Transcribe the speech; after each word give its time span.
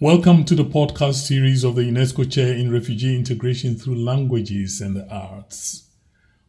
Welcome 0.00 0.44
to 0.44 0.54
the 0.54 0.64
podcast 0.64 1.26
series 1.26 1.64
of 1.64 1.74
the 1.74 1.82
UNESCO 1.82 2.30
Chair 2.30 2.54
in 2.54 2.70
Refugee 2.70 3.16
Integration 3.16 3.74
through 3.74 3.96
Languages 3.96 4.80
and 4.80 4.94
the 4.94 5.12
Arts. 5.12 5.90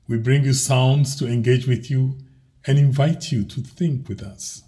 We 0.08 0.20
bring 0.20 0.44
you 0.44 0.54
sounds 0.54 1.16
to 1.16 1.26
engage 1.26 1.68
with 1.68 1.90
you 1.90 2.20
and 2.68 2.78
invite 2.78 3.32
you 3.32 3.44
to 3.46 3.62
think 3.62 4.08
with 4.08 4.22
us. 4.22 4.62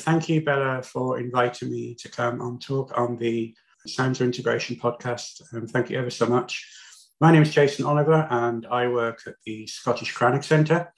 Thank 0.00 0.28
you, 0.28 0.42
Bella, 0.44 0.82
for 0.82 1.18
inviting 1.18 1.70
me 1.70 1.94
to 1.94 2.10
come 2.10 2.42
and 2.42 2.60
talk 2.60 2.92
on 2.98 3.16
the 3.16 3.54
Sounds 3.86 4.20
of 4.20 4.26
Integration 4.26 4.76
podcast. 4.76 5.40
And 5.54 5.70
thank 5.70 5.88
you 5.88 5.98
ever 5.98 6.10
so 6.10 6.26
much. 6.26 6.70
My 7.18 7.32
name 7.32 7.44
is 7.44 7.54
Jason 7.54 7.86
Oliver, 7.86 8.28
and 8.30 8.66
I 8.66 8.88
work 8.88 9.20
at 9.26 9.36
the 9.46 9.66
Scottish 9.68 10.14
Crannog 10.14 10.44
Centre 10.44 10.92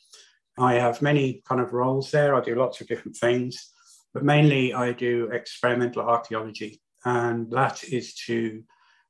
I 0.59 0.74
have 0.74 1.02
many 1.02 1.42
kind 1.46 1.60
of 1.60 1.73
roles 1.73 2.10
there. 2.10 2.34
I 2.34 2.41
do 2.41 2.55
lots 2.55 2.80
of 2.80 2.87
different 2.87 3.16
things, 3.16 3.73
but 4.15 4.24
mainly 4.24 4.73
I 4.73 4.92
do 4.92 5.30
experimental 5.32 6.02
archaeology, 6.02 6.80
and 7.05 7.51
that 7.51 7.84
is 7.84 8.15
to 8.27 8.62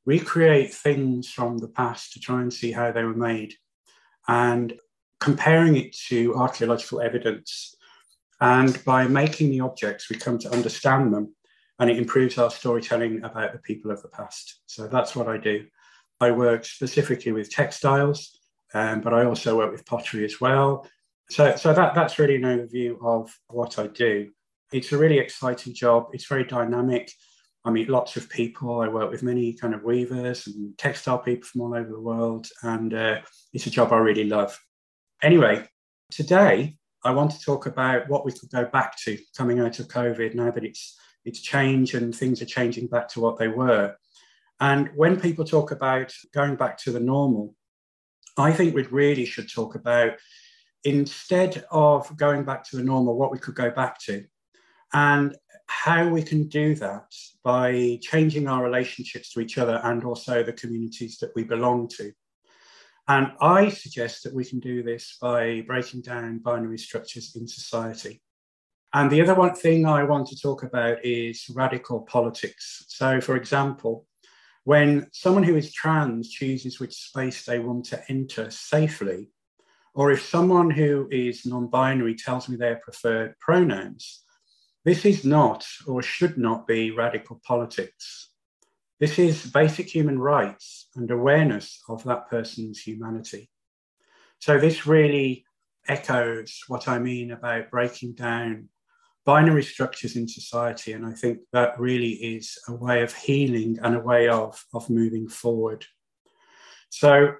recreate 0.05 0.72
things 0.72 1.28
from 1.28 1.59
the 1.59 1.69
past 1.69 2.12
to 2.12 2.20
try 2.20 2.41
and 2.41 2.52
see 2.52 2.72
how 2.72 2.92
they 2.92 3.02
were 3.02 3.14
made 3.14 3.55
and 4.28 4.78
comparing 5.20 5.77
it 5.77 5.96
to 6.09 6.34
archaeological 6.34 7.00
evidence. 7.00 7.74
And 8.41 8.83
by 8.84 9.08
making 9.08 9.50
the 9.50 9.60
objects, 9.60 10.08
we 10.08 10.16
come 10.16 10.38
to 10.38 10.52
understand 10.52 11.12
them 11.12 11.34
and 11.78 11.91
it 11.91 11.98
improves 11.98 12.38
our 12.38 12.50
storytelling 12.50 13.22
about 13.24 13.52
the 13.52 13.58
people 13.58 13.91
of 13.91 14.02
the 14.02 14.08
past. 14.08 14.60
So 14.66 14.86
that's 14.86 15.14
what 15.14 15.28
I 15.28 15.36
do. 15.38 15.66
I 16.20 16.30
work 16.30 16.64
specifically 16.64 17.33
with 17.33 17.50
textiles, 17.50 18.38
um, 18.72 19.00
but 19.00 19.12
I 19.12 19.24
also 19.24 19.56
work 19.56 19.72
with 19.72 19.84
pottery 19.84 20.24
as 20.24 20.41
well. 20.41 20.88
So, 21.30 21.57
so 21.57 21.73
that, 21.73 21.95
that's 21.95 22.19
really 22.19 22.37
an 22.37 22.43
overview 22.43 22.97
of 23.05 23.37
what 23.48 23.78
I 23.78 23.89
do. 23.89 24.31
It's 24.73 24.92
a 24.92 24.98
really 24.98 25.19
exciting 25.19 25.75
job. 25.75 26.09
It's 26.12 26.27
very 26.27 26.45
dynamic. 26.45 27.11
I 27.64 27.70
meet 27.70 27.89
lots 27.89 28.17
of 28.17 28.31
people. 28.31 28.81
I 28.81 28.89
work 28.89 29.11
with 29.11 29.25
many 29.25 29.53
kind 29.53 29.75
of 29.75 29.83
weavers 29.83 30.47
and 30.47 30.77
textile 30.78 31.19
people 31.19 31.47
from 31.48 31.62
all 31.62 31.75
over 31.75 31.91
the 31.91 32.00
world, 32.00 32.47
and 32.62 32.95
uh, 32.95 33.20
it's 33.53 33.67
a 33.67 33.70
job 33.70 33.92
I 33.92 33.98
really 33.98 34.25
love. 34.25 34.56
Anyway, 35.20 35.67
today 36.11 36.77
I 37.05 37.11
want 37.11 37.33
to 37.33 37.41
talk 37.41 37.67
about 37.67 38.09
what 38.09 38.25
we 38.25 38.33
could 38.33 38.50
go 38.50 38.67
back 38.67 38.97
to 38.98 39.19
coming 39.37 39.59
out 39.59 39.81
of 39.81 39.89
COVID 39.89 40.34
now 40.34 40.50
that 40.53 40.65
it's 40.65 40.97
it's 41.25 41.41
changed 41.41 41.97
and 41.97 42.15
things 42.15 42.41
are 42.41 42.47
changing 42.47 42.87
back 42.87 43.09
to 43.09 43.20
what 43.20 43.37
they 43.37 43.48
were. 43.48 43.97
And 44.61 44.91
when 44.95 45.20
people 45.20 45.45
talk 45.45 45.72
about 45.72 46.12
going 46.33 46.55
back 46.55 46.78
to 46.78 46.93
the 46.93 47.00
normal, 47.00 47.55
I 48.39 48.53
think 48.53 48.75
we 48.75 48.84
really 48.84 49.25
should 49.25 49.53
talk 49.53 49.75
about 49.75 50.12
instead 50.87 51.65
of 51.73 52.17
going 52.17 52.45
back 52.45 52.62
to 52.62 52.77
the 52.77 52.83
normal, 52.83 53.19
what 53.19 53.33
we 53.33 53.41
could 53.41 53.56
go 53.56 53.70
back 53.70 53.98
to, 53.98 54.25
and 54.93 55.37
how 55.67 56.09
we 56.09 56.23
can 56.23 56.47
do 56.47 56.77
that 56.77 57.12
by 57.43 57.98
changing 58.01 58.47
our 58.47 58.62
relationships 58.62 59.33
to 59.33 59.41
each 59.41 59.59
other 59.59 59.81
and 59.83 60.05
also 60.05 60.45
the 60.45 60.53
communities 60.53 61.19
that 61.19 61.33
we 61.34 61.43
belong 61.43 61.89
to. 61.89 62.12
And 63.09 63.33
I 63.41 63.69
suggest 63.69 64.23
that 64.23 64.34
we 64.34 64.45
can 64.45 64.61
do 64.61 64.84
this 64.84 65.19
by 65.20 65.65
breaking 65.67 66.03
down 66.03 66.39
binary 66.39 66.78
structures 66.78 67.34
in 67.34 67.48
society. 67.48 68.23
And 68.93 69.11
the 69.11 69.21
other 69.21 69.34
one 69.34 69.56
thing 69.56 69.87
I 69.87 70.05
want 70.05 70.28
to 70.28 70.41
talk 70.41 70.62
about 70.62 71.05
is 71.05 71.50
radical 71.53 72.03
politics. 72.03 72.84
So, 72.89 73.21
for 73.21 73.34
example, 73.34 74.06
when 74.62 75.09
someone 75.12 75.43
who 75.43 75.56
is 75.56 75.73
trans 75.73 76.31
chooses 76.31 76.78
which 76.78 76.95
space 76.95 77.45
they 77.45 77.59
want 77.59 77.87
to 77.87 78.03
enter 78.09 78.50
safely, 78.50 79.31
or 79.97 80.11
if 80.12 80.28
someone 80.28 80.70
who 80.70 81.08
is 81.11 81.47
non 81.47 81.69
binary 81.69 82.14
tells 82.14 82.50
me 82.50 82.56
their 82.56 82.77
preferred 82.77 83.34
pronouns, 83.41 84.22
this 84.84 85.06
is 85.06 85.25
not 85.25 85.66
or 85.86 86.03
should 86.03 86.36
not 86.36 86.66
be 86.66 86.91
radical 86.91 87.41
politics. 87.43 88.31
This 89.00 89.19
is 89.19 89.47
basic 89.47 89.88
human 89.88 90.19
rights 90.19 90.88
and 90.97 91.10
awareness 91.10 91.82
of 91.88 92.04
that 92.04 92.28
person's 92.28 92.78
humanity. 92.78 93.48
So, 94.38 94.59
this 94.59 94.87
really 94.87 95.47
echoes 95.88 96.60
what 96.69 96.88
I 96.88 96.98
mean 96.98 97.31
about 97.31 97.71
breaking 97.71 98.16
down 98.16 98.69
binary 99.25 99.62
structures 99.62 100.15
in 100.15 100.28
society. 100.28 100.92
And 100.92 101.06
I 101.06 101.12
think 101.12 101.38
that 101.54 101.81
really 101.81 102.10
is 102.10 102.59
a 102.69 102.75
way 102.75 103.00
of 103.00 103.15
healing 103.15 103.78
and 103.82 103.97
a 103.97 104.00
way 104.00 104.28
of, 104.28 104.62
of 104.75 104.91
moving 104.91 105.26
forward. 105.26 105.87
So, 106.91 107.37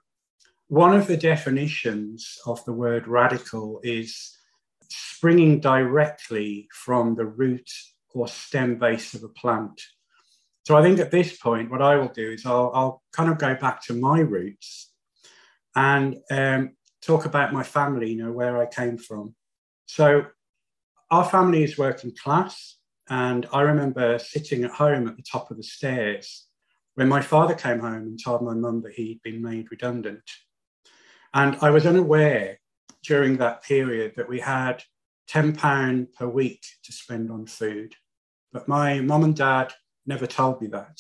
one 0.69 0.94
of 0.94 1.06
the 1.06 1.16
definitions 1.16 2.38
of 2.47 2.65
the 2.65 2.72
word 2.72 3.06
radical 3.06 3.81
is 3.82 4.37
springing 4.88 5.60
directly 5.60 6.69
from 6.72 7.15
the 7.15 7.27
root 7.27 7.71
or 8.15 8.27
stem 8.28 8.78
base 8.78 9.15
of 9.15 9.22
a 9.22 9.28
plant. 9.28 9.81
So 10.65 10.76
I 10.76 10.82
think 10.82 10.99
at 10.99 11.12
this 11.12 11.37
point, 11.37 11.71
what 11.71 11.82
I 11.82 11.97
will 11.97 12.09
do 12.09 12.32
is 12.32 12.44
I'll, 12.44 12.72
I'll 12.75 13.03
kind 13.12 13.31
of 13.31 13.38
go 13.38 13.55
back 13.55 13.82
to 13.84 13.94
my 13.94 14.21
roots 14.21 14.91
and 15.76 16.16
um, 16.31 16.72
talk 17.03 17.25
about 17.25 17.53
my 17.53 17.62
family, 17.62 18.10
you 18.10 18.25
know, 18.25 18.32
where 18.32 18.60
I 18.60 18.66
came 18.66 18.99
from. 18.99 19.34
So 19.87 20.26
our 21.10 21.25
family 21.25 21.62
is 21.62 21.78
working 21.78 22.12
class. 22.21 22.78
And 23.09 23.47
I 23.53 23.60
remember 23.60 24.19
sitting 24.19 24.65
at 24.65 24.72
home 24.72 25.06
at 25.06 25.16
the 25.16 25.22
top 25.22 25.53
of 25.53 25.56
the 25.56 25.62
stairs 25.62 26.47
when 26.97 27.09
my 27.09 27.21
father 27.21 27.55
came 27.55 27.78
home 27.78 27.94
and 27.94 28.19
told 28.22 28.43
my 28.43 28.55
mum 28.55 28.82
that 28.82 28.94
he'd 28.94 29.22
been 29.22 29.41
made 29.41 29.71
redundant. 29.71 30.28
And 31.36 31.58
I 31.60 31.69
was 31.69 31.84
unaware 31.84 32.60
during 33.04 33.36
that 33.36 33.62
period 33.62 34.14
that 34.16 34.26
we 34.26 34.41
had 34.41 34.82
£10 35.30 36.14
per 36.14 36.26
week 36.26 36.64
to 36.82 36.92
spend 36.92 37.30
on 37.30 37.44
food. 37.44 37.94
But 38.54 38.69
my 38.69 39.00
mum 39.00 39.22
and 39.22 39.36
dad 39.36 39.75
never 40.06 40.26
told 40.26 40.62
me 40.62 40.69
that. 40.69 40.98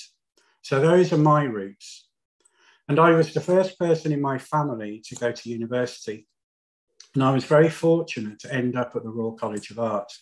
So 0.60 0.78
those 0.78 1.10
are 1.10 1.16
my 1.16 1.44
roots. 1.44 2.10
And 2.86 3.00
I 3.00 3.12
was 3.12 3.32
the 3.32 3.40
first 3.40 3.78
person 3.78 4.12
in 4.12 4.20
my 4.20 4.36
family 4.36 5.02
to 5.06 5.14
go 5.14 5.32
to 5.32 5.48
university. 5.48 6.28
And 7.14 7.24
I 7.24 7.32
was 7.32 7.46
very 7.46 7.70
fortunate 7.70 8.38
to 8.40 8.52
end 8.52 8.76
up 8.76 8.94
at 8.94 9.04
the 9.04 9.08
Royal 9.08 9.32
College 9.32 9.70
of 9.70 9.78
Art. 9.78 10.12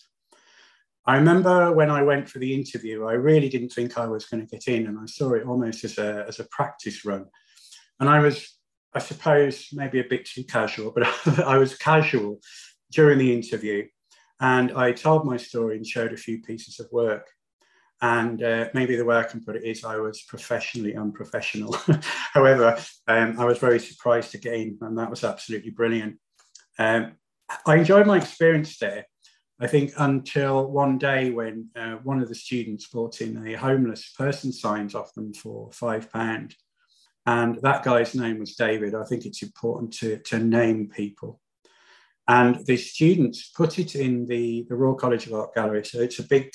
I 1.07 1.17
remember 1.17 1.73
when 1.73 1.91
I 1.91 2.05
went 2.05 2.29
for 2.29 2.39
the 2.39 2.55
interview, 2.55 3.05
I 3.05 3.15
really 3.15 3.49
didn't 3.49 3.71
think 3.71 3.99
I 3.99 4.07
was 4.07 4.27
going 4.27 4.47
to 4.47 4.57
get 4.57 4.69
in, 4.69 4.87
and 4.87 4.97
I 4.97 5.07
saw 5.07 5.33
it 5.33 5.45
almost 5.45 5.83
as 5.83 5.99
a, 5.99 6.25
as 6.29 6.39
a 6.39 6.45
practice 6.45 7.05
run. 7.05 7.27
And 7.99 8.09
I 8.09 8.21
was 8.21 8.55
I 8.95 9.01
suppose, 9.01 9.69
maybe 9.73 10.01
a 10.01 10.05
bit 10.05 10.25
too 10.25 10.45
casual, 10.45 10.93
but 10.93 11.05
I 11.45 11.59
was 11.59 11.77
casual 11.77 12.41
during 12.93 13.19
the 13.19 13.33
interview. 13.33 13.87
And 14.41 14.73
I 14.73 14.93
told 14.93 15.25
my 15.25 15.37
story 15.37 15.77
and 15.77 15.87
showed 15.87 16.13
a 16.13 16.19
few 16.19 16.41
pieces 16.43 16.79
of 16.81 16.89
work. 16.93 17.29
And 18.03 18.43
uh, 18.43 18.69
maybe 18.75 18.97
the 18.97 19.05
way 19.05 19.17
I 19.17 19.23
can 19.25 19.43
put 19.43 19.57
it 19.57 19.65
is 19.65 19.85
I 19.85 19.97
was 19.97 20.23
professionally 20.23 20.95
unprofessional. 20.95 21.73
However, 22.35 22.77
um, 23.09 23.37
I 23.39 23.45
was 23.45 23.59
very 23.59 23.81
surprised 23.81 24.35
again, 24.35 24.79
and 24.81 24.99
that 24.99 25.11
was 25.11 25.25
absolutely 25.25 25.71
brilliant. 25.71 26.19
Um, 26.79 27.13
I 27.67 27.77
enjoyed 27.77 28.07
my 28.07 28.19
experience 28.19 28.79
there. 28.79 29.07
I 29.61 29.69
think 29.69 29.93
until 29.97 30.71
one 30.71 30.99
day 30.99 31.31
when 31.31 31.69
uh, 31.77 31.97
one 32.03 32.21
of 32.21 32.29
the 32.29 32.35
students 32.35 32.89
brought 32.89 33.21
in 33.21 33.47
a 33.47 33.55
homeless 33.55 34.13
person 34.19 34.53
signs 34.53 34.95
off 34.95 35.15
them 35.15 35.33
for 35.33 35.71
five 35.73 36.13
pound, 36.13 36.55
and 37.27 37.59
that 37.63 37.83
guy's 37.83 38.15
name 38.15 38.39
was 38.39 38.55
David. 38.55 38.95
I 38.95 39.05
think 39.05 39.25
it's 39.25 39.43
important 39.43 39.93
to, 39.95 40.19
to 40.19 40.39
name 40.39 40.89
people. 40.89 41.41
And 42.29 42.65
the 42.67 42.77
students 42.77 43.51
put 43.51 43.79
it 43.79 43.95
in 43.95 44.27
the, 44.27 44.67
the 44.69 44.77
Royal 44.77 44.95
College 44.95 45.27
of 45.27 45.35
Art 45.35 45.55
Gallery. 45.55 45.85
So 45.85 46.01
it's 46.01 46.19
a 46.19 46.25
big 46.25 46.51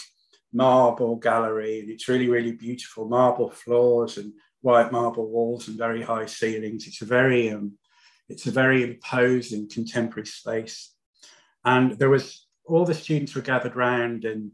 marble 0.52 1.16
gallery, 1.16 1.80
and 1.80 1.90
it's 1.90 2.08
really, 2.08 2.28
really 2.28 2.54
beautiful 2.54 3.08
marble 3.08 3.52
floors 3.52 4.18
and 4.18 4.34
white 4.62 4.92
marble 4.92 5.30
walls 5.30 5.68
and 5.68 5.78
very 5.78 6.02
high 6.02 6.26
ceilings. 6.26 6.88
It's 6.88 7.02
a 7.02 7.06
very 7.06 7.52
um, 7.52 7.78
it's 8.28 8.46
a 8.46 8.52
very 8.52 8.84
imposing 8.84 9.70
contemporary 9.70 10.28
space. 10.28 10.94
And 11.66 11.98
there 11.98 12.10
was 12.10 12.48
all 12.66 12.86
the 12.86 12.94
students 12.94 13.36
were 13.36 13.42
gathered 13.42 13.76
round 13.76 14.24
and 14.26 14.52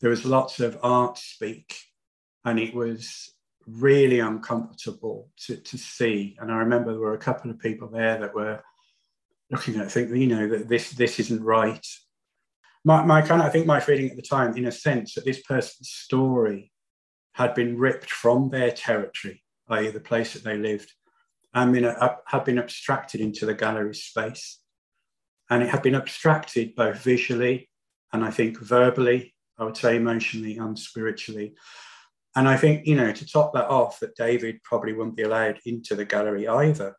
there 0.00 0.10
was 0.10 0.24
lots 0.24 0.60
of 0.60 0.78
art 0.82 1.18
speak. 1.18 1.76
And 2.44 2.58
it 2.58 2.74
was 2.74 3.34
really 3.66 4.20
uncomfortable 4.20 5.30
to, 5.46 5.56
to 5.56 5.78
see. 5.78 6.36
And 6.40 6.50
I 6.50 6.56
remember 6.56 6.90
there 6.90 7.00
were 7.00 7.14
a 7.14 7.18
couple 7.18 7.50
of 7.50 7.58
people 7.58 7.88
there 7.88 8.18
that 8.18 8.34
were 8.34 8.62
looking 9.50 9.76
at 9.76 9.86
it, 9.86 9.90
thinking, 9.90 10.16
you 10.16 10.28
know, 10.28 10.48
that 10.48 10.68
this 10.68 10.92
this 10.92 11.18
isn't 11.20 11.42
right. 11.42 11.86
My, 12.84 13.04
my 13.04 13.20
kind 13.20 13.42
of, 13.42 13.48
I 13.48 13.50
think 13.50 13.66
my 13.66 13.80
feeling 13.80 14.10
at 14.10 14.16
the 14.16 14.22
time, 14.22 14.56
in 14.56 14.66
a 14.66 14.72
sense, 14.72 15.14
that 15.14 15.24
this 15.24 15.42
person's 15.42 15.90
story 15.90 16.72
had 17.34 17.54
been 17.54 17.78
ripped 17.78 18.10
from 18.10 18.48
their 18.48 18.70
territory, 18.70 19.42
i.e., 19.68 19.90
the 19.90 20.00
place 20.00 20.32
that 20.32 20.44
they 20.44 20.56
lived, 20.56 20.90
and 21.52 21.72
been, 21.72 21.84
uh, 21.84 22.16
had 22.26 22.44
been 22.44 22.58
abstracted 22.58 23.20
into 23.20 23.44
the 23.44 23.54
gallery 23.54 23.94
space. 23.94 24.60
And 25.50 25.62
it 25.62 25.68
had 25.68 25.82
been 25.82 25.94
abstracted 25.94 26.74
both 26.74 27.02
visually 27.02 27.70
and 28.12 28.24
I 28.24 28.30
think 28.30 28.58
verbally, 28.58 29.34
I 29.58 29.64
would 29.64 29.76
say 29.76 29.96
emotionally 29.96 30.56
and 30.58 30.78
spiritually. 30.78 31.54
And 32.36 32.48
I 32.48 32.56
think, 32.56 32.86
you 32.86 32.94
know, 32.94 33.12
to 33.12 33.26
top 33.26 33.52
that 33.54 33.68
off, 33.68 33.98
that 34.00 34.16
David 34.16 34.62
probably 34.62 34.92
wouldn't 34.92 35.16
be 35.16 35.24
allowed 35.24 35.58
into 35.66 35.94
the 35.94 36.04
gallery 36.04 36.46
either. 36.46 36.94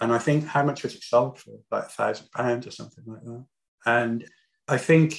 And 0.00 0.12
I 0.12 0.18
think 0.18 0.46
how 0.46 0.62
much 0.62 0.82
was 0.82 0.94
it 0.94 1.02
sold 1.02 1.38
for? 1.38 1.58
Like 1.70 1.84
a 1.84 1.88
thousand 1.88 2.30
pounds 2.30 2.66
or 2.66 2.70
something 2.70 3.04
like 3.06 3.22
that. 3.24 3.44
And 3.86 4.28
I 4.68 4.78
think 4.78 5.18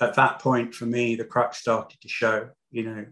at 0.00 0.14
that 0.14 0.40
point, 0.40 0.74
for 0.74 0.86
me, 0.86 1.14
the 1.14 1.24
cracks 1.24 1.58
started 1.58 2.00
to 2.00 2.08
show. 2.08 2.48
You 2.70 2.82
know, 2.84 3.06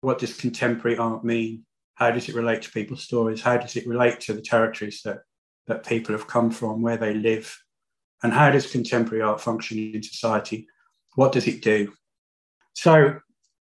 what 0.00 0.18
does 0.18 0.36
contemporary 0.36 0.96
art 0.96 1.24
mean? 1.24 1.64
How 1.94 2.10
does 2.10 2.28
it 2.28 2.34
relate 2.34 2.62
to 2.62 2.70
people's 2.70 3.02
stories? 3.02 3.42
How 3.42 3.56
does 3.56 3.76
it 3.76 3.86
relate 3.86 4.20
to 4.20 4.32
the 4.32 4.42
territories 4.42 5.02
that, 5.04 5.20
that 5.66 5.86
people 5.86 6.14
have 6.14 6.26
come 6.26 6.50
from, 6.50 6.80
where 6.80 6.96
they 6.96 7.14
live? 7.14 7.54
And 8.22 8.32
how 8.32 8.50
does 8.50 8.70
contemporary 8.70 9.22
art 9.22 9.40
function 9.40 9.78
in 9.78 10.02
society? 10.02 10.66
What 11.14 11.32
does 11.32 11.46
it 11.46 11.62
do? 11.62 11.92
So 12.74 13.18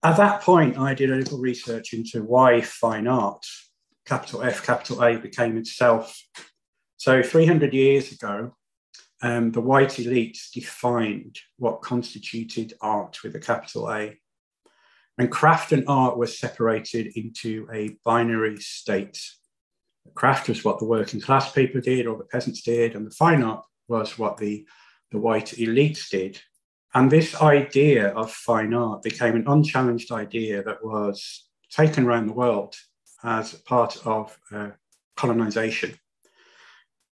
at 0.02 0.16
that 0.16 0.40
point, 0.42 0.78
I 0.78 0.94
did 0.94 1.10
a 1.10 1.16
little 1.16 1.38
research 1.38 1.92
into 1.92 2.22
why 2.22 2.62
fine 2.62 3.06
art, 3.06 3.44
capital 4.06 4.42
F, 4.42 4.64
capital 4.64 5.04
A, 5.04 5.16
became 5.16 5.58
itself. 5.58 6.22
So 6.96 7.22
300 7.22 7.74
years 7.74 8.12
ago, 8.12 8.54
um, 9.22 9.52
the 9.52 9.60
white 9.60 9.90
elites 9.90 10.50
defined 10.50 11.38
what 11.58 11.82
constituted 11.82 12.72
art 12.80 13.22
with 13.22 13.34
a 13.36 13.40
capital 13.40 13.90
A. 13.90 14.18
And 15.18 15.30
craft 15.30 15.72
and 15.72 15.84
art 15.86 16.16
were 16.16 16.26
separated 16.26 17.12
into 17.14 17.68
a 17.70 17.96
binary 18.02 18.56
state. 18.56 19.20
Craft 20.14 20.48
was 20.48 20.64
what 20.64 20.78
the 20.78 20.86
working 20.86 21.20
class 21.20 21.52
people 21.52 21.82
did 21.82 22.06
or 22.06 22.16
the 22.16 22.24
peasants 22.24 22.62
did, 22.62 22.94
and 22.94 23.06
the 23.06 23.10
fine 23.10 23.42
art 23.42 23.64
was 23.86 24.18
what 24.18 24.38
the, 24.38 24.66
the 25.10 25.18
white 25.18 25.48
elites 25.58 26.08
did. 26.08 26.40
And 26.94 27.10
this 27.10 27.40
idea 27.40 28.08
of 28.08 28.32
fine 28.32 28.74
art 28.74 29.02
became 29.02 29.36
an 29.36 29.44
unchallenged 29.46 30.10
idea 30.10 30.62
that 30.64 30.84
was 30.84 31.48
taken 31.70 32.04
around 32.04 32.26
the 32.26 32.32
world 32.32 32.74
as 33.22 33.54
part 33.54 34.04
of 34.04 34.36
uh, 34.52 34.70
colonization. 35.16 35.94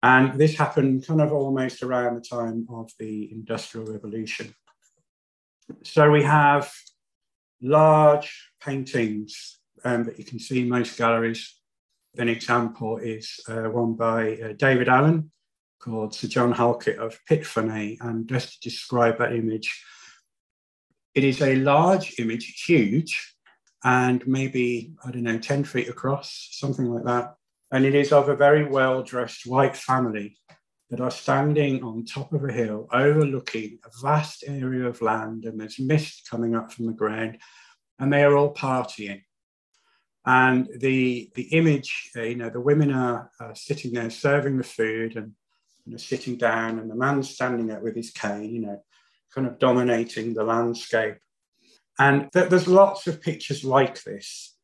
And 0.03 0.38
this 0.39 0.57
happened 0.57 1.06
kind 1.06 1.21
of 1.21 1.31
almost 1.31 1.83
around 1.83 2.15
the 2.15 2.21
time 2.21 2.65
of 2.69 2.91
the 3.00 3.31
Industrial 3.31 3.85
Revolution. 3.85 4.53
So 5.83 6.12
we 6.12 6.24
have 6.24 6.71
large 7.62 8.50
paintings 8.59 9.59
um, 9.85 10.03
that 10.03 10.17
you 10.17 10.25
can 10.25 10.39
see 10.39 10.62
in 10.62 10.69
most 10.69 10.97
galleries. 10.97 11.56
An 12.17 12.27
example 12.27 12.97
is 12.97 13.39
uh, 13.47 13.69
one 13.69 13.94
by 13.94 14.33
uh, 14.33 14.53
David 14.57 14.89
Allan 14.89 15.31
called 15.81 16.13
Sir 16.13 16.28
John 16.28 16.54
Halkett 16.54 16.98
of 16.98 17.19
Pitfirrane. 17.30 17.98
And 18.01 18.28
just 18.28 18.54
to 18.54 18.69
describe 18.69 19.18
that 19.18 19.33
image, 19.33 19.83
it 21.13 21.24
is 21.24 21.42
a 21.42 21.56
large 21.56 22.19
image, 22.19 22.63
huge, 22.66 23.36
and 23.83 24.25
maybe, 24.28 24.94
I 25.04 25.12
don't 25.12 25.24
know, 25.24 25.38
10 25.38 25.63
feet 25.63 25.89
across, 25.89 26.50
something 26.51 26.86
like 26.86 27.04
that. 27.06 27.36
And 27.72 27.86
it 27.86 27.95
is 27.95 28.12
of 28.12 28.30
a 28.30 28.36
very 28.36 28.66
well 28.66 29.01
dressed 29.01 29.45
white 29.45 29.75
family 29.75 30.38
that 30.89 31.01
are 31.01 31.12
standing 31.12 31.84
on 31.84 32.06
top 32.06 32.34
of 32.34 32.44
a 32.44 32.51
hill 32.51 32.88
overlooking 32.92 33.80
a 33.86 33.89
vast 34.01 34.44
area 34.45 34.86
of 34.86 35.01
land, 35.01 35.45
and 35.45 35.60
there's 35.60 35.80
mist 35.80 36.27
coming 36.30 36.54
up 36.54 36.72
from 36.72 36.86
the 36.86 36.94
ground, 36.94 37.38
and 37.98 38.12
they 38.12 38.24
are 38.24 38.36
all 38.36 38.54
partying. 38.54 39.22
And 40.25 40.68
the, 40.77 41.31
the 41.34 41.44
image, 41.44 42.12
uh, 42.16 42.24
you 42.24 42.36
know, 42.36 42.50
the 42.50 42.60
women 42.60 42.92
are 42.92 43.31
uh, 43.39 43.54
sitting 43.54 43.94
there 43.94 44.10
serving 44.10 44.57
the 44.57 44.63
food 44.63 45.16
and 45.16 45.31
you 45.86 45.94
know, 45.94 45.98
sitting 45.98 46.38
down, 46.38 46.80
and 46.80 46.89
the 46.89 46.95
man's 46.95 47.30
standing 47.30 47.68
there 47.68 47.80
with 47.80 47.95
his 47.95 48.12
cane, 48.12 48.54
you 48.54 48.62
know, 48.62 48.83
kind 49.33 49.48
of 49.48 49.60
dominating 49.60 50.33
the 50.33 50.44
landscape. 50.44 51.16
And 52.00 52.31
th- 52.31 52.50
there's 52.50 52.68
lots 52.68 53.07
of 53.07 53.22
pictures 53.22 53.63
like 53.63 54.04
this 54.04 54.56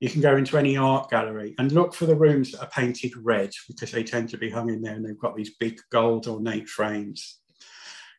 you 0.00 0.10
can 0.10 0.20
go 0.20 0.36
into 0.36 0.58
any 0.58 0.76
art 0.76 1.10
gallery 1.10 1.54
and 1.58 1.72
look 1.72 1.94
for 1.94 2.06
the 2.06 2.14
rooms 2.14 2.52
that 2.52 2.60
are 2.60 2.70
painted 2.70 3.12
red 3.16 3.50
because 3.66 3.90
they 3.90 4.04
tend 4.04 4.28
to 4.28 4.38
be 4.38 4.50
hung 4.50 4.68
in 4.68 4.82
there 4.82 4.94
and 4.94 5.04
they've 5.04 5.18
got 5.18 5.36
these 5.36 5.56
big 5.56 5.80
gold 5.90 6.26
ornate 6.26 6.68
frames. 6.68 7.38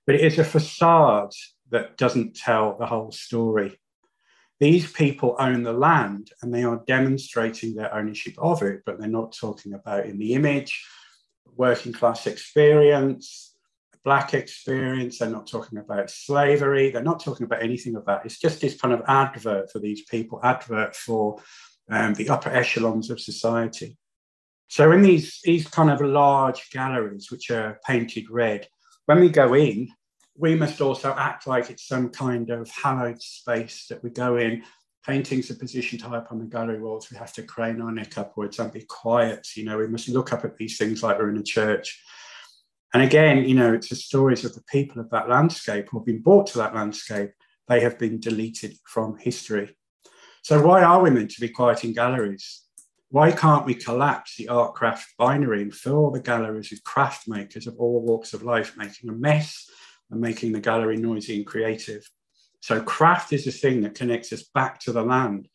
But 0.06 0.16
it 0.16 0.22
is 0.22 0.40
a 0.40 0.44
facade 0.44 1.34
that 1.70 1.98
doesn't 1.98 2.36
tell 2.36 2.78
the 2.78 2.88
whole 2.88 3.12
story. 3.12 3.80
These 4.60 4.92
people 4.92 5.36
own 5.38 5.62
the 5.62 5.74
land 5.74 6.32
and 6.42 6.52
they 6.52 6.64
are 6.64 6.82
demonstrating 6.88 7.76
their 7.76 7.94
ownership 7.94 8.34
of 8.40 8.64
it, 8.64 8.82
but 8.86 8.98
they're 8.98 9.08
not 9.08 9.38
talking 9.40 9.74
about 9.74 10.08
in 10.08 10.18
the 10.18 10.34
image 10.34 10.84
working 11.56 11.94
class 11.94 12.28
experience, 12.28 13.56
black 14.04 14.34
experience. 14.34 15.20
They're 15.20 15.30
not 15.30 15.48
talking 15.48 15.80
about 15.80 16.10
slavery. 16.10 16.92
They're 16.92 17.04
not 17.04 17.24
talking 17.24 17.46
about 17.46 17.64
anything 17.64 17.96
of 17.96 18.06
that. 18.06 18.26
It's 18.26 18.40
just 18.40 18.62
this 18.62 18.80
kind 18.80 18.94
of 18.94 19.02
advert 19.08 19.72
for 19.72 19.80
these 19.80 20.04
people, 20.04 20.40
advert 20.44 20.96
for 20.96 21.42
um, 21.90 22.14
the 22.14 22.30
upper 22.30 22.50
echelons 22.50 23.10
of 23.10 23.20
society. 23.20 23.98
So 24.70 24.92
in 24.92 25.02
these, 25.02 25.40
these 25.44 25.68
kind 25.68 25.90
of 25.90 26.02
large 26.02 26.70
galleries, 26.72 27.32
which 27.32 27.52
are 27.52 27.80
painted 27.86 28.30
red, 28.30 28.68
when 29.06 29.20
we 29.20 29.30
go 29.30 29.54
in, 29.54 29.90
we 30.38 30.56
must 30.56 30.82
also 30.82 31.14
act 31.14 31.48
like 31.48 31.70
it's 31.70 31.88
some 31.88 32.10
kind 32.10 32.50
of 32.50 32.70
hallowed 32.70 33.22
space 33.22 33.88
that 33.90 34.04
we 34.04 34.10
go 34.10 34.38
in. 34.38 34.64
Paintings 35.08 35.50
are 35.50 35.56
positioned 35.56 36.02
high 36.02 36.18
up 36.18 36.34
on 36.34 36.40
the 36.40 36.46
gallery 36.46 36.82
walls. 36.82 37.10
We 37.10 37.16
have 37.16 37.32
to 37.34 37.44
crane 37.44 37.82
our 37.82 37.94
neck 37.94 38.18
upwards 38.18 38.60
and 38.60 38.74
be 38.74 38.82
quiet. 38.82 39.48
You 39.56 39.64
know, 39.64 39.78
we 39.78 39.88
must 39.88 40.10
look 40.10 40.34
up 40.34 40.44
at 40.44 40.58
these 40.58 40.78
things 40.78 41.02
like 41.02 41.18
we're 41.18 41.30
in 41.30 41.38
a 41.38 41.44
church. 41.44 42.04
And 42.94 43.02
again, 43.02 43.46
you 43.46 43.56
know, 43.56 43.74
it's 43.74 43.88
the 43.88 43.96
stories 43.96 44.44
of 44.44 44.54
the 44.54 44.64
people 44.64 45.00
of 45.00 45.10
that 45.12 45.30
landscape 45.30 45.88
who 45.90 46.00
have 46.00 46.06
been 46.06 46.22
brought 46.22 46.48
to 46.48 46.58
that 46.58 46.76
landscape. 46.76 47.32
They 47.70 47.80
have 47.80 47.98
been 47.98 48.20
deleted 48.20 48.76
from 48.86 49.18
history. 49.18 49.78
So 50.42 50.62
why 50.62 50.84
are 50.84 51.02
we 51.02 51.10
meant 51.10 51.32
to 51.32 51.42
be 51.42 51.50
quiet 51.50 51.86
in 51.86 51.94
galleries? 51.94 52.64
Why 53.10 53.32
can't 53.32 53.66
we 53.66 53.76
collapse 53.76 54.36
the 54.36 54.50
art 54.50 54.76
craft 54.76 55.14
binary 55.18 55.62
and 55.62 55.74
fill 55.74 56.12
the 56.12 56.20
galleries 56.20 56.72
with 56.72 56.84
craft 56.84 57.30
makers 57.30 57.66
of 57.66 57.78
all 57.78 58.02
walks 58.02 58.34
of 58.34 58.44
life 58.44 58.76
making 58.76 59.10
a 59.10 59.14
mess 59.14 59.70
and 60.12 60.20
making 60.20 60.52
the 60.52 60.60
gallery 60.60 60.98
noisy 60.98 61.38
and 61.38 61.48
creative? 61.48 62.06
So 62.62 62.82
craft 62.82 63.34
is 63.34 63.46
the 63.46 63.52
thing 63.52 63.82
that 63.82 63.96
connects 63.96 64.34
us 64.34 64.44
back 64.54 64.80
to 64.82 64.92
the 64.92 65.04
land 65.04 65.48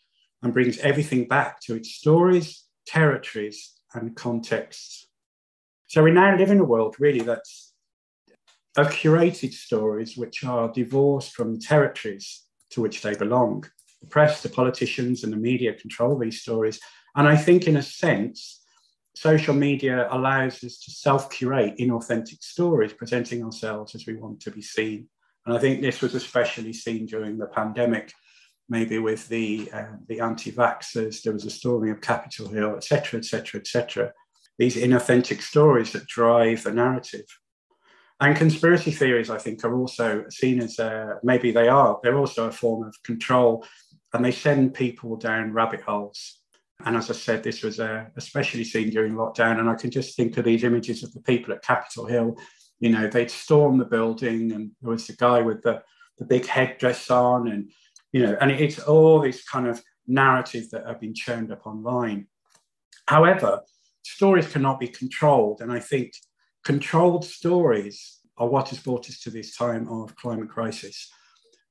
and 0.43 0.55
brings 0.55 0.79
everything 0.79 1.29
back 1.29 1.61
to 1.63 1.75
its 1.75 1.91
stories, 1.95 2.65
territories, 2.87 3.73
and 3.95 4.17
contexts. 4.17 5.09
So 5.89 6.03
we 6.03 6.11
now 6.11 6.37
live 6.37 6.51
in 6.51 6.61
a 6.61 6.65
world 6.65 6.97
really 6.99 7.21
that's 7.21 7.75
of 8.77 8.89
curated 8.89 9.53
stories 9.53 10.17
which 10.17 10.45
are 10.45 10.73
divorced 10.73 11.35
from 11.35 11.53
the 11.53 11.61
territories 11.61 12.45
to 12.71 12.81
which 12.81 13.03
they 13.03 13.15
belong 13.15 13.65
the 14.03 14.09
press, 14.09 14.43
the 14.43 14.49
politicians, 14.49 15.25
and 15.25 15.33
the 15.33 15.37
media 15.37 15.73
control 15.73 16.19
these 16.19 16.43
stories. 16.43 16.81
And 17.15 17.27
I 17.29 17.37
think, 17.37 17.67
in 17.67 17.77
a 17.77 17.83
sense, 17.83 18.63
social 19.15 19.55
media 19.55 20.09
allows 20.11 20.63
us 20.65 20.79
to 20.81 20.91
self 20.91 21.31
curate 21.31 21.77
inauthentic 21.79 22.43
stories, 22.43 22.93
presenting 22.93 23.45
ourselves 23.45 23.95
as 23.95 24.07
we 24.07 24.15
want 24.15 24.41
to 24.41 24.51
be 24.51 24.63
seen. 24.63 25.09
And 25.47 25.57
I 25.57 25.59
think 25.59 25.81
this 25.81 26.01
was 26.01 26.15
especially 26.15 26.73
seen 26.73 27.07
during 27.07 27.39
the 27.39 27.47
pandemic, 27.47 28.13
maybe 28.69 28.99
with 28.99 29.29
the, 29.29 29.71
uh, 29.73 29.97
the 30.09 30.21
anti 30.21 30.53
vaxxers, 30.53 31.23
there 31.23 31.33
was 31.33 31.45
a 31.45 31.51
storming 31.51 31.91
of 31.91 32.01
Capitol 32.01 32.49
Hill, 32.49 32.77
etc., 32.77 33.19
etc., 33.19 33.61
etc. 33.61 34.13
These 34.59 34.77
inauthentic 34.77 35.43
stories 35.43 35.93
that 35.93 36.07
drive 36.07 36.63
the 36.63 36.73
narrative. 36.73 37.27
And 38.21 38.37
conspiracy 38.37 38.93
theories, 38.93 39.31
I 39.31 39.39
think, 39.39 39.65
are 39.65 39.75
also 39.75 40.25
seen 40.31 40.61
as 40.61 40.79
uh, 40.79 41.15
maybe 41.25 41.51
they 41.51 41.67
are, 41.67 41.99
they're 42.03 42.19
also 42.19 42.47
a 42.47 42.53
form 42.53 42.87
of 42.87 42.95
control 43.03 43.67
and 44.15 44.25
they 44.25 44.31
send 44.31 44.75
people 44.75 45.17
down 45.17 45.53
rabbit 45.53 45.81
holes. 45.81 46.39
And 46.85 46.97
as 46.97 47.11
I 47.11 47.15
said, 47.15 47.43
this 47.43 47.63
was 47.63 47.81
uh, 47.81 48.05
especially 48.17 48.65
seen 48.65 48.91
during 48.91 49.15
lockdown. 49.15 49.59
And 49.59 49.69
I 49.69 49.75
can 49.75 49.91
just 49.91 50.17
think 50.17 50.37
of 50.37 50.45
these 50.45 50.65
images 50.65 51.03
of 51.03 51.13
the 51.13 51.21
people 51.21 51.53
at 51.53 51.63
Capitol 51.63 52.07
Hill. 52.07 52.37
You 52.83 52.91
know, 52.91 53.07
they'd 53.07 53.31
storm 53.31 53.79
the 53.79 53.85
building, 53.85 54.51
and 54.51 54.73
there 54.83 54.91
was 54.91 55.07
the 55.07 55.13
guy 55.13 55.41
with 55.41 55.63
the, 55.63 55.85
the 56.19 56.25
big 56.25 56.47
headdress 56.47 57.13
on, 57.13 57.47
and 57.47 57.71
you 58.11 58.27
know, 58.27 58.37
and 58.41 58.51
it's 58.51 58.81
all 58.81 59.21
this 59.21 59.45
kind 59.45 59.69
of 59.69 59.81
narrative 60.09 60.69
that 60.73 60.85
have 60.85 61.01
been 61.01 61.15
churned 61.15 61.53
up 61.53 61.65
online. 61.65 62.27
However, 63.07 63.61
stories 64.03 64.49
cannot 64.49 64.81
be 64.81 64.89
controlled, 64.89 65.61
and 65.61 65.71
I 65.71 65.79
think 65.79 66.15
controlled 66.65 67.25
stories 67.25 68.19
are 68.37 68.49
what 68.49 68.71
has 68.71 68.81
brought 68.81 69.09
us 69.09 69.21
to 69.21 69.31
this 69.31 69.57
time 69.57 69.87
of 69.89 70.17
climate 70.17 70.51
crisis. 70.51 71.09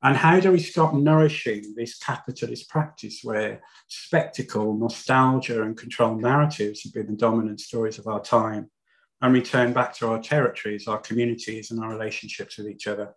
And 0.04 0.16
how 0.16 0.40
do 0.40 0.54
we 0.54 0.60
stop 0.60 0.94
nourishing 0.94 1.74
this 1.76 1.98
capitalist 1.98 2.70
practice 2.70 3.20
where 3.22 3.62
spectacle, 3.90 4.78
nostalgia, 4.78 5.62
and 5.62 5.76
controlled 5.76 6.22
narratives 6.22 6.84
have 6.84 6.94
been 6.94 7.08
the 7.08 7.18
dominant 7.18 7.60
stories 7.60 8.00
of 8.00 8.08
our 8.08 8.22
time 8.22 8.72
and 9.22 9.34
return 9.34 9.74
back 9.74 9.96
to 9.96 10.08
our 10.08 10.22
territories, 10.22 10.88
our 10.88 11.00
communities, 11.00 11.72
and 11.72 11.80
our 11.80 11.90
relationships 11.90 12.58
with 12.58 12.68
each 12.68 12.88
other? 12.88 13.14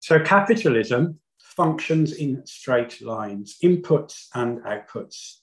So, 0.00 0.18
capitalism 0.20 1.20
functions 1.38 2.12
in 2.12 2.44
straight 2.46 3.02
lines, 3.02 3.58
inputs 3.62 4.26
and 4.34 4.60
outputs. 4.64 5.40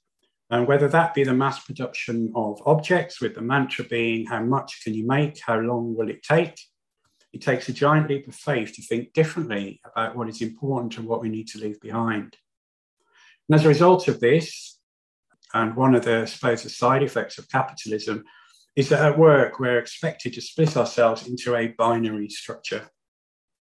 And 0.49 0.65
whether 0.65 0.87
that 0.87 1.13
be 1.13 1.23
the 1.23 1.33
mass 1.33 1.63
production 1.65 2.31
of 2.35 2.61
objects, 2.65 3.19
with 3.19 3.35
the 3.35 3.41
mantra 3.41 3.85
being 3.85 4.25
how 4.25 4.41
much 4.41 4.81
can 4.83 4.93
you 4.93 5.05
make, 5.05 5.39
how 5.45 5.59
long 5.59 5.95
will 5.95 6.09
it 6.09 6.23
take, 6.23 6.57
it 7.33 7.41
takes 7.41 7.67
a 7.67 7.73
giant 7.73 8.09
leap 8.09 8.27
of 8.27 8.35
faith 8.35 8.73
to 8.73 8.81
think 8.81 9.13
differently 9.13 9.81
about 9.85 10.15
what 10.15 10.29
is 10.29 10.41
important 10.41 10.97
and 10.97 11.07
what 11.07 11.21
we 11.21 11.29
need 11.29 11.47
to 11.49 11.59
leave 11.59 11.79
behind. 11.81 12.37
And 13.47 13.59
as 13.59 13.65
a 13.65 13.69
result 13.69 14.07
of 14.07 14.19
this, 14.19 14.79
and 15.53 15.75
one 15.75 15.95
of 15.95 16.05
the, 16.05 16.21
I 16.21 16.25
suppose, 16.25 16.63
the 16.63 16.69
side 16.69 17.03
effects 17.03 17.37
of 17.37 17.49
capitalism 17.49 18.23
is 18.77 18.89
that 18.89 19.03
at 19.03 19.17
work 19.17 19.59
we're 19.59 19.79
expected 19.79 20.31
to 20.31 20.39
split 20.39 20.77
ourselves 20.77 21.27
into 21.27 21.55
a 21.55 21.69
binary 21.79 22.29
structure. 22.29 22.87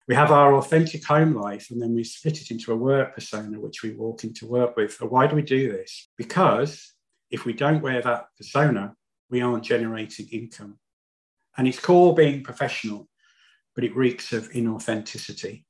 We 0.06 0.14
have 0.14 0.30
our 0.30 0.54
authentic 0.54 1.02
home 1.02 1.34
life, 1.34 1.70
and 1.70 1.80
then 1.80 1.94
we 1.94 2.04
split 2.04 2.42
it 2.42 2.50
into 2.50 2.72
a 2.72 2.76
work 2.76 3.14
persona, 3.14 3.58
which 3.58 3.82
we 3.82 3.92
walk 3.92 4.24
into 4.24 4.46
work 4.46 4.76
with. 4.76 4.92
So 4.92 5.06
why 5.06 5.26
do 5.26 5.34
we 5.34 5.42
do 5.42 5.72
this? 5.72 6.10
Because 6.18 6.92
if 7.30 7.46
we 7.46 7.54
don't 7.54 7.80
wear 7.80 8.02
that 8.02 8.26
persona, 8.36 8.94
we 9.30 9.40
aren't 9.40 9.64
generating 9.64 10.28
income. 10.28 10.78
And 11.56 11.66
it's 11.66 11.80
called 11.80 12.16
being 12.16 12.42
professional, 12.42 13.08
but 13.74 13.84
it 13.84 13.96
reeks 13.96 14.34
of 14.34 14.50
inauthenticity. 14.50 15.64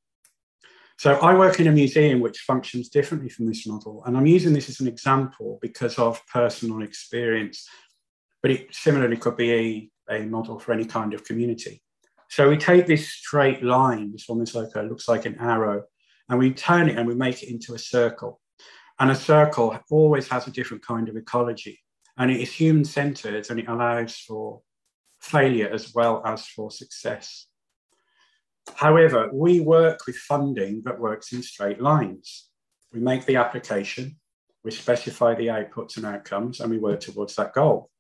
So 0.99 1.15
I 1.15 1.37
work 1.37 1.61
in 1.61 1.69
a 1.69 1.73
museum 1.73 2.19
which 2.19 2.41
functions 2.41 2.89
differently 2.89 3.29
from 3.29 3.47
this 3.47 3.69
model. 3.69 4.03
And 4.05 4.17
I'm 4.17 4.27
using 4.27 4.53
this 4.53 4.69
as 4.69 4.81
an 4.81 4.89
example 4.89 5.61
because 5.63 5.97
of 5.97 6.21
personal 6.27 6.83
experience, 6.83 7.69
but 8.43 8.51
it 8.51 8.75
similarly 8.75 9.17
could 9.17 9.37
be 9.37 9.91
a, 10.09 10.17
a 10.21 10.27
model 10.27 10.59
for 10.59 10.73
any 10.73 10.85
kind 10.85 11.15
of 11.15 11.25
community. 11.25 11.83
So 12.31 12.49
we 12.49 12.57
take 12.57 12.87
this 12.87 13.09
straight 13.09 13.63
line, 13.63 14.13
this 14.13 14.29
almost 14.29 14.55
like 14.55 14.69
a, 14.75 14.83
looks 14.83 15.09
like 15.09 15.27
an 15.27 15.37
arrow, 15.41 15.85
and 16.29 16.39
we 16.39 16.53
turn 16.53 16.89
it 16.89 16.99
and 16.99 17.07
we 17.07 17.15
make 17.15 17.43
it 17.43 17.51
into 17.51 17.75
a 17.75 17.79
circle. 17.79 18.41
And 19.01 19.11
a 19.11 19.15
circle 19.15 19.79
always 19.91 20.29
has 20.29 20.47
a 20.47 20.51
different 20.51 20.85
kind 20.85 21.09
of 21.09 21.17
ecology, 21.17 21.81
and 22.17 22.31
it 22.31 22.41
is 22.41 22.53
human 22.53 22.85
centered 22.85 23.49
and 23.49 23.61
it 23.61 23.69
allows 23.69 24.17
for 24.17 24.61
failure 25.21 25.69
as 25.73 25.95
well 25.95 26.23
as 26.25 26.47
for 26.47 26.71
success. 26.71 27.47
However, 28.75 29.31
we 29.33 29.61
work 29.61 30.01
with 30.07 30.17
funding 30.17 30.83
that 30.85 31.01
works 31.01 31.33
in 31.33 31.43
straight 31.43 31.81
lines. 31.81 32.49
We 32.93 33.01
make 33.01 33.25
the 33.25 33.37
application, 33.37 34.19
we 34.65 34.71
specify 34.71 35.35
the 35.35 35.47
outputs 35.47 35.97
and 35.97 36.07
outcomes, 36.07 36.61
and 36.61 36.71
we 36.71 36.79
work 36.79 37.01
towards 37.01 37.35
that 37.37 37.55
goal. 37.55 37.91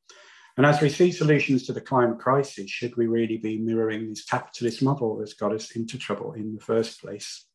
And 0.59 0.67
as 0.67 0.81
we 0.81 0.88
see 0.88 1.12
solutions 1.12 1.65
to 1.67 1.73
the 1.73 1.81
climate 1.81 2.19
crisis, 2.19 2.69
should 2.69 2.97
we 2.97 3.07
really 3.07 3.37
be 3.37 3.59
mirroring 3.59 4.09
this 4.09 4.25
capitalist 4.25 4.83
model 4.83 5.17
that's 5.17 5.35
got 5.35 5.53
us 5.53 5.71
into 5.77 5.97
trouble 5.97 6.33
in 6.33 6.57
the 6.57 6.61
first 6.61 7.00
place? 7.00 7.47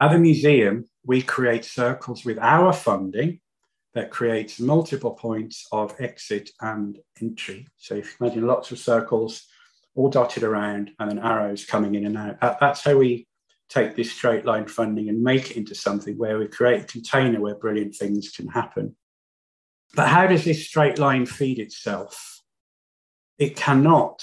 At 0.00 0.12
the 0.12 0.18
museum, 0.20 0.84
we 1.04 1.22
create 1.22 1.64
circles 1.64 2.24
with 2.24 2.38
our 2.38 2.72
funding 2.72 3.40
that 3.94 4.12
creates 4.12 4.60
multiple 4.60 5.10
points 5.10 5.66
of 5.72 5.96
exit 5.98 6.50
and 6.60 7.00
entry. 7.20 7.66
So 7.76 7.96
if 7.96 8.06
you 8.20 8.26
imagine 8.26 8.46
lots 8.46 8.70
of 8.70 8.78
circles 8.78 9.48
all 9.96 10.08
dotted 10.08 10.44
around 10.44 10.92
and 11.00 11.10
then 11.10 11.18
arrows 11.18 11.64
coming 11.64 11.96
in 11.96 12.06
and 12.06 12.16
out, 12.16 12.60
that's 12.60 12.84
how 12.84 12.96
we 12.96 13.26
take 13.68 13.96
this 13.96 14.12
straight 14.12 14.44
line 14.44 14.68
funding 14.68 15.08
and 15.08 15.20
make 15.20 15.50
it 15.50 15.56
into 15.56 15.74
something 15.74 16.16
where 16.16 16.38
we 16.38 16.46
create 16.46 16.82
a 16.82 16.86
container 16.86 17.40
where 17.40 17.56
brilliant 17.56 17.96
things 17.96 18.30
can 18.30 18.46
happen. 18.46 18.94
But 19.94 20.08
how 20.08 20.26
does 20.26 20.44
this 20.44 20.66
straight 20.66 20.98
line 20.98 21.26
feed 21.26 21.58
itself? 21.58 22.42
It 23.38 23.56
cannot, 23.56 24.22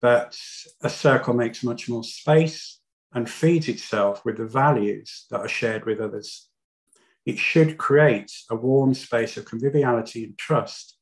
but 0.00 0.36
a 0.82 0.90
circle 0.90 1.34
makes 1.34 1.62
much 1.62 1.88
more 1.88 2.04
space 2.04 2.80
and 3.12 3.28
feeds 3.28 3.68
itself 3.68 4.24
with 4.24 4.36
the 4.36 4.46
values 4.46 5.26
that 5.30 5.40
are 5.40 5.48
shared 5.48 5.84
with 5.86 6.00
others. 6.00 6.48
It 7.24 7.38
should 7.38 7.78
create 7.78 8.32
a 8.50 8.56
warm 8.56 8.94
space 8.94 9.36
of 9.36 9.44
conviviality 9.44 10.24
and 10.24 10.38
trust 10.38 10.96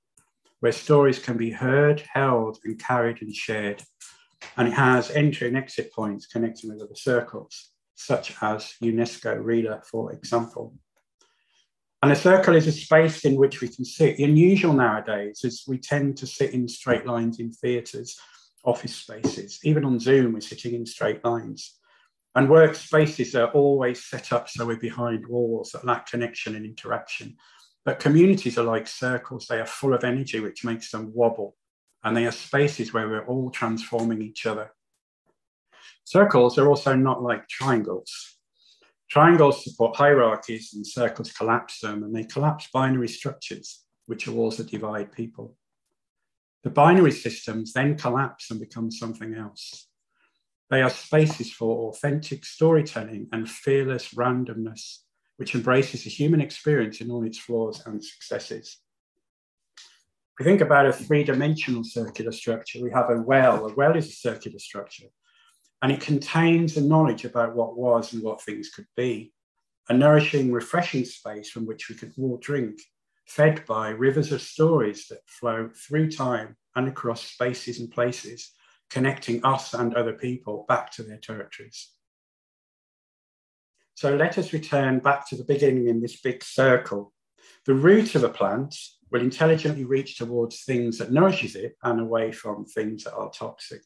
where 0.61 0.73
stories 0.73 1.19
can 1.19 1.37
be 1.37 1.51
heard, 1.51 2.03
held, 2.13 2.59
and 2.65 2.79
carried 2.79 3.23
and 3.23 3.35
shared. 3.35 3.83
And 4.57 4.69
it 4.69 4.75
has 4.75 5.11
entry 5.11 5.49
and 5.49 5.57
exit 5.57 5.93
points 5.93 6.27
connecting 6.27 6.71
with 6.71 6.83
other 6.83 6.95
circles, 6.95 7.71
such 7.95 8.35
as 8.43 8.75
UNESCO 8.83 9.43
RILA, 9.43 9.85
for 9.85 10.13
example. 10.13 10.75
And 12.03 12.13
a 12.13 12.17
circle 12.17 12.55
is 12.55 12.67
a 12.67 12.73
space 12.73 13.25
in 13.25 13.37
which 13.37 13.61
we 13.61 13.69
can 13.69 13.85
sit. 13.85 14.17
The 14.17 14.25
unusual 14.25 14.75
nowadays 14.75 15.41
is 15.45 15.65
we 15.67 15.79
tend 15.79 16.19
to 16.19 16.27
sit 16.27 16.53
in 16.53 16.69
straight 16.69 17.07
lines 17.07 17.41
in 17.41 17.53
theatres, 17.53 18.19
office 18.65 18.95
spaces. 18.95 19.59
Even 19.65 19.85
on 19.85 19.99
Zoom, 19.99 20.35
we're 20.35 20.41
sitting 20.41 20.75
in 20.75 20.85
straight 20.85 21.25
lines. 21.25 21.79
And 22.35 22.49
workspaces 22.49 23.35
are 23.35 23.51
always 23.53 24.05
set 24.05 24.31
up 24.31 24.49
so 24.49 24.67
we're 24.67 24.77
behind 24.77 25.27
walls 25.27 25.73
that 25.73 25.87
lack 25.87 26.07
connection 26.11 26.55
and 26.55 26.67
interaction. 26.67 27.37
But 27.87 27.99
communities 27.99 28.59
are 28.59 28.65
like 28.65 28.87
circles, 28.89 29.47
they 29.47 29.59
are 29.59 29.67
full 29.67 29.95
of 29.95 30.05
energy, 30.05 30.41
which 30.41 30.65
makes 30.65 30.91
them 30.91 31.13
wobble. 31.15 31.57
And 32.05 32.15
they 32.15 32.27
are 32.27 32.33
spaces 32.33 32.93
where 32.93 33.09
we're 33.09 33.27
all 33.27 33.51
transforming 33.51 34.21
each 34.21 34.45
other. 34.45 34.71
Circles 36.05 36.59
are 36.59 36.69
also 36.69 36.95
not 36.95 37.23
like 37.23 37.49
triangles. 37.49 38.36
Triangles 39.09 39.63
support 39.63 39.97
hierarchies 39.97 40.73
and 40.75 40.87
circles 40.87 41.33
collapse 41.33 41.81
them, 41.81 42.03
and 42.03 42.15
they 42.15 42.25
collapse 42.25 42.69
binary 42.73 43.09
structures, 43.09 43.85
which 44.07 44.27
are 44.27 44.33
walls 44.33 44.57
that 44.57 44.71
divide 44.71 45.13
people. 45.13 45.57
The 46.65 46.71
binary 46.71 47.13
systems 47.13 47.73
then 47.73 47.97
collapse 47.97 48.51
and 48.51 48.59
become 48.59 48.91
something 48.91 49.35
else. 49.35 49.89
They 50.71 50.83
are 50.83 50.91
spaces 50.91 51.53
for 51.53 51.91
authentic 51.91 52.45
storytelling 52.45 53.29
and 53.31 53.49
fearless 53.49 54.15
randomness, 54.15 54.99
which 55.37 55.55
embraces 55.55 56.03
the 56.03 56.11
human 56.11 56.41
experience 56.41 57.01
in 57.01 57.11
all 57.13 57.25
its 57.25 57.39
flaws 57.39 57.83
and 57.87 58.05
successes. 58.05 58.79
If 59.79 60.41
we 60.41 60.45
think 60.45 60.61
about 60.61 60.87
a 60.87 60.93
three 60.93 61.23
dimensional 61.23 61.85
circular 61.85 62.33
structure, 62.33 62.83
we 62.83 62.91
have 62.91 63.09
a 63.11 63.23
well. 63.23 63.67
A 63.67 63.75
well 63.75 63.97
is 63.97 64.09
a 64.09 64.13
circular 64.13 64.59
structure 64.59 65.07
and 65.83 65.93
it 65.93 66.01
contains 66.01 66.77
a 66.77 66.81
knowledge 66.81 67.25
about 67.25 67.55
what 67.55 67.77
was 67.77 68.13
and 68.13 68.23
what 68.23 68.43
things 68.43 68.71
could 68.71 68.87
be, 68.97 69.33
a 69.89 69.95
nourishing, 69.95 70.51
refreshing 70.53 71.05
space 71.05 71.51
from 71.51 71.67
which 71.67 71.89
we 71.89 71.95
could 71.95 72.13
all 72.19 72.39
drink, 72.39 72.81
fed 73.27 73.65
by 73.67 73.91
rivers 73.91 74.33
of 74.33 74.41
stories 74.41 75.07
that 75.09 75.29
flow 75.29 75.69
through 75.75 76.11
time 76.11 76.57
and 76.75 76.89
across 76.89 77.23
spaces 77.23 77.81
and 77.81 77.91
places, 77.91 78.53
connecting 78.91 79.45
us 79.45 79.75
and 79.75 79.95
other 79.95 80.13
people 80.13 80.65
back 80.69 80.91
to 80.93 81.03
their 81.03 81.19
territories. 81.19 81.91
So 83.95 84.15
let 84.15 84.39
us 84.39 84.53
return 84.53 84.99
back 84.99 85.29
to 85.29 85.37
the 85.37 85.45
beginning 85.45 85.89
in 85.89 86.01
this 86.01 86.21
big 86.21 86.45
circle. 86.45 87.13
The 87.65 87.75
root 87.75 88.15
of 88.15 88.25
a 88.25 88.29
plant 88.29 88.77
will 89.11 89.23
intelligently 89.23 89.85
reach 89.85 90.19
towards 90.19 90.65
things 90.65 90.99
that 90.99 91.13
nourishes 91.13 91.57
it 91.57 91.77
and 91.83 92.01
away 92.01 92.33
from 92.33 92.65
things 92.65 93.05
that 93.05 93.15
are 93.15 93.31
toxic. 93.31 93.83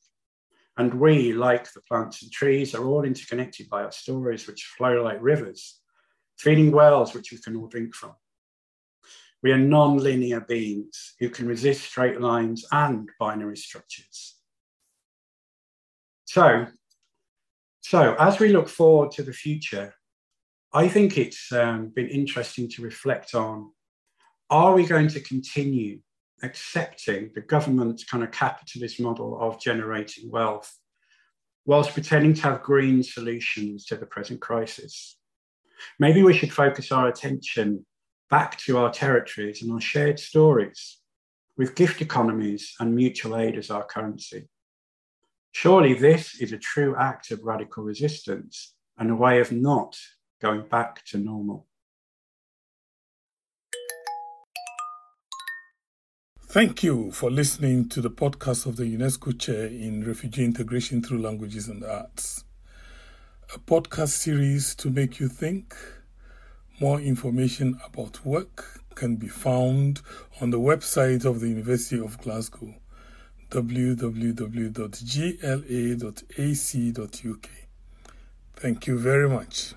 And 0.81 0.95
we, 0.95 1.35
like 1.35 1.71
the 1.75 1.83
plants 1.83 2.23
and 2.23 2.33
trees, 2.33 2.75
are 2.75 2.87
all 2.87 3.05
interconnected 3.05 3.69
by 3.69 3.83
our 3.83 3.93
stories, 3.93 4.47
which 4.47 4.65
flow 4.79 5.03
like 5.05 5.19
rivers, 5.21 5.79
feeding 6.39 6.73
wells 6.73 7.13
which 7.13 7.31
we 7.33 7.37
can 7.37 7.55
all 7.55 7.67
drink 7.67 7.95
from. 7.95 8.15
We 9.43 9.53
are 9.53 9.59
non 9.59 9.99
linear 9.99 10.41
beings 10.41 11.17
who 11.19 11.29
can 11.29 11.47
resist 11.47 11.83
straight 11.83 12.19
lines 12.19 12.65
and 12.73 13.11
binary 13.19 13.59
structures. 13.59 14.37
So, 16.25 16.69
so 17.83 18.17
as 18.19 18.39
we 18.39 18.49
look 18.49 18.71
forward 18.71 19.11
to 19.13 19.23
the 19.23 19.35
future, 19.35 19.93
I 20.73 20.89
think 20.89 21.19
it's 21.19 21.53
um, 21.53 21.93
been 21.95 22.09
interesting 22.09 22.71
to 22.71 22.83
reflect 22.83 23.35
on 23.35 23.71
are 24.49 24.73
we 24.73 24.87
going 24.87 25.09
to 25.09 25.21
continue 25.21 26.01
accepting 26.43 27.31
the 27.35 27.41
government's 27.41 28.05
kind 28.05 28.23
of 28.25 28.31
capitalist 28.31 29.01
model 29.01 29.39
of 29.41 29.61
generating 29.61 30.31
wealth, 30.31 30.77
whilst 31.67 31.93
pretending 31.93 32.35
to 32.35 32.43
have 32.43 32.63
green 32.63 33.03
solutions 33.03 33.85
to 33.87 33.97
the 33.97 34.07
present 34.07 34.41
crisis. 34.41 35.17
Maybe 35.99 36.23
we 36.23 36.35
should 36.35 36.53
focus 36.53 36.93
our 36.93 37.09
attention 37.09 37.85
back 38.29 38.59
to 38.59 38.79
our 38.79 38.91
territories 38.91 39.63
and 39.63 39.73
our 39.73 39.81
shared 39.81 40.19
stories, 40.19 40.99
with 41.57 41.75
gift 41.75 42.01
economies 42.01 42.75
and 42.81 42.95
mutual 42.95 43.37
aid 43.37 43.59
as 43.59 43.71
our 43.71 43.85
currency. 43.85 44.49
Surely 45.53 45.95
this 45.95 46.41
is 46.41 46.53
a 46.53 46.59
true 46.59 46.95
act 46.97 47.31
of 47.33 47.43
radical 47.43 47.83
resistance 47.83 48.75
and 48.99 49.11
a 49.11 49.17
way 49.17 49.41
of 49.41 49.51
not 49.51 49.99
going 50.41 50.63
back 50.69 51.05
to 51.07 51.19
normal. 51.19 51.67
Thank 56.51 56.83
you 56.83 57.13
for 57.13 57.31
listening 57.31 57.89
to 57.91 58.01
the 58.01 58.11
podcast 58.11 58.67
of 58.67 58.75
the 58.75 58.83
UNESCO 58.83 59.39
Chair 59.39 59.67
in 59.67 60.05
Refugee 60.05 60.45
Integration 60.45 61.01
Through 61.01 61.21
Languages 61.23 61.69
and 61.69 61.85
Arts, 61.85 62.43
a 63.55 63.59
podcast 63.61 64.09
series 64.09 64.75
to 64.75 64.91
make 64.91 65.21
you 65.21 65.29
think. 65.29 65.77
More 66.81 67.01
information 67.01 67.79
about 67.87 68.27
work 68.27 68.81
can 68.97 69.15
be 69.15 69.29
found 69.29 70.03
on 70.41 70.51
the 70.51 70.59
website 70.59 71.25
of 71.25 71.39
the 71.39 71.47
University 71.47 72.01
of 72.01 72.19
Glasgow, 72.19 72.75
www.gla.ac.uk. 73.51 74.31
Thank 78.57 78.87
you 78.89 78.99
very 78.99 79.29
much. 79.29 79.75